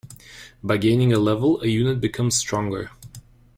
[0.63, 2.89] By gaining a level a unit becomes stronger.